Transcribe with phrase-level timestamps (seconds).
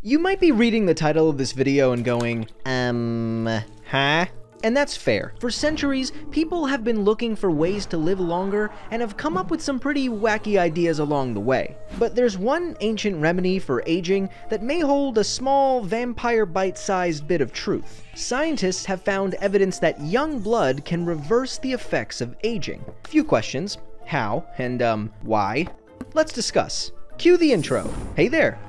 [0.00, 3.48] You might be reading the title of this video and going, um,
[3.84, 4.26] huh?
[4.62, 5.34] And that's fair.
[5.40, 9.50] For centuries, people have been looking for ways to live longer and have come up
[9.50, 11.76] with some pretty wacky ideas along the way.
[11.98, 17.40] But there's one ancient remedy for aging that may hold a small, vampire bite-sized bit
[17.40, 18.04] of truth.
[18.14, 22.84] Scientists have found evidence that young blood can reverse the effects of aging.
[23.08, 23.78] Few questions.
[24.06, 24.46] How?
[24.58, 25.66] And, um, why?
[26.14, 26.92] Let's discuss.
[27.16, 27.92] Cue the intro.
[28.14, 28.60] Hey there.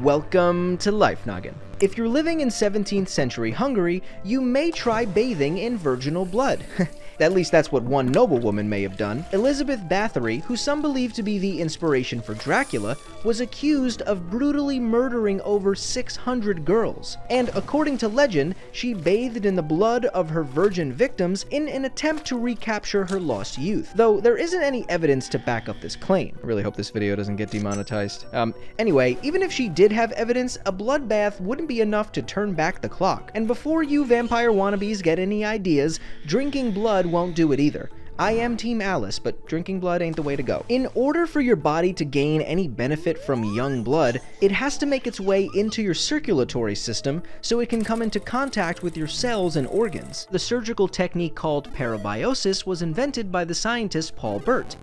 [0.00, 1.67] Welcome to Life Noggin.
[1.80, 6.64] If you're living in 17th century Hungary, you may try bathing in virginal blood.
[7.20, 9.24] At least that's what one noblewoman may have done.
[9.32, 14.78] Elizabeth Bathory, who some believe to be the inspiration for Dracula, was accused of brutally
[14.78, 17.16] murdering over 600 girls.
[17.28, 21.86] And according to legend, she bathed in the blood of her virgin victims in an
[21.86, 23.92] attempt to recapture her lost youth.
[23.96, 26.38] Though there isn't any evidence to back up this claim.
[26.40, 28.26] I really hope this video doesn't get demonetized.
[28.32, 32.54] Um, anyway, even if she did have evidence, a bloodbath wouldn't be enough to turn
[32.54, 33.30] back the clock.
[33.34, 37.90] And before you vampire wannabes get any ideas, drinking blood won't do it either.
[38.20, 40.64] I am Team Alice, but drinking blood ain't the way to go.
[40.68, 44.86] In order for your body to gain any benefit from young blood, it has to
[44.86, 49.06] make its way into your circulatory system so it can come into contact with your
[49.06, 50.26] cells and organs.
[50.32, 54.74] The surgical technique called parabiosis was invented by the scientist Paul Bert.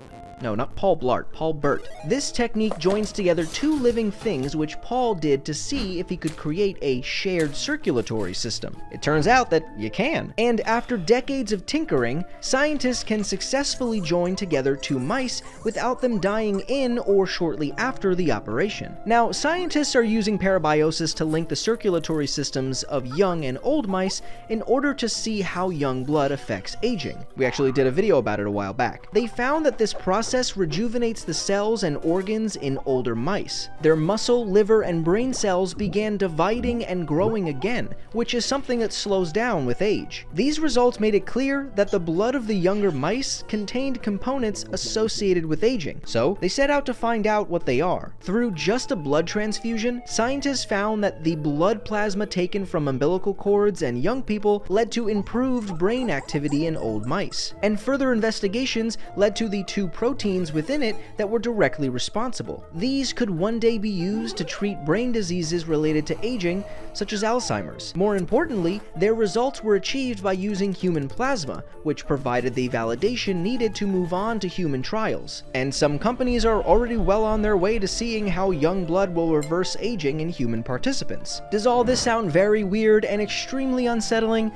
[0.42, 1.88] No, not Paul Blart, Paul Bert.
[2.08, 6.36] This technique joins together two living things which Paul did to see if he could
[6.36, 8.76] create a shared circulatory system.
[8.92, 10.34] It turns out that you can.
[10.38, 16.60] And after decades of tinkering, scientists can successfully join together two mice without them dying
[16.68, 18.98] in or shortly after the operation.
[19.06, 24.22] Now, scientists are using parabiosis to link the circulatory systems of young and old mice
[24.50, 27.26] in order to see how young blood affects aging.
[27.38, 29.12] We actually did a video about it a while back.
[29.14, 33.70] They found that this process process rejuvenates the cells and organs in older mice.
[33.84, 38.92] Their muscle, liver, and brain cells began dividing and growing again, which is something that
[38.92, 40.26] slows down with age.
[40.34, 45.46] These results made it clear that the blood of the younger mice contained components associated
[45.46, 48.16] with aging, so they set out to find out what they are.
[48.22, 53.84] Through just a blood transfusion, scientists found that the blood plasma taken from umbilical cords
[53.84, 57.54] and young people led to improved brain activity in old mice.
[57.62, 62.66] And further investigations led to the two proteins proteins within it that were directly responsible.
[62.74, 67.22] These could one day be used to treat brain diseases related to aging, such as
[67.22, 67.94] Alzheimer's.
[67.98, 73.76] More importantly, their results were achieved by using human plasma, which provided the validation needed
[73.76, 75.44] to move on to human trials.
[75.54, 79.36] And some companies are already well on their way to seeing how young blood will
[79.36, 81.42] reverse aging in human participants.
[81.52, 84.54] Does all this sound very weird and extremely unsettling?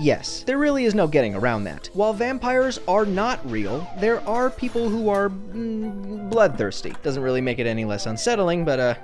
[0.00, 1.90] Yes, there really is no getting around that.
[1.92, 6.94] While vampires are not real, there are people who are mm, bloodthirsty.
[7.02, 8.94] Doesn't really make it any less unsettling, but uh,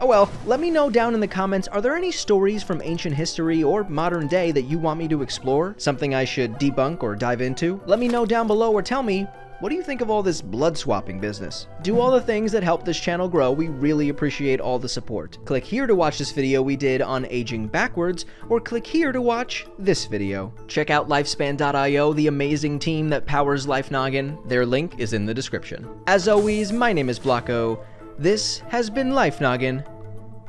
[0.00, 0.28] oh well.
[0.46, 3.84] Let me know down in the comments, are there any stories from ancient history or
[3.84, 5.76] modern day that you want me to explore?
[5.78, 7.80] Something I should debunk or dive into?
[7.86, 9.28] Let me know down below or tell me,
[9.60, 11.68] what do you think of all this blood swapping business?
[11.82, 15.38] Do all the things that help this channel grow, we really appreciate all the support.
[15.44, 19.20] Click here to watch this video we did on aging backwards, or click here to
[19.20, 20.52] watch this video.
[20.66, 24.38] Check out Lifespan.io, the amazing team that powers Life Noggin.
[24.46, 25.86] Their link is in the description.
[26.06, 27.84] As always, my name is Blocko.
[28.18, 29.84] This has been Life Noggin.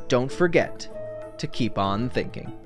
[0.08, 0.88] Don't forget
[1.38, 2.52] to keep on thinking.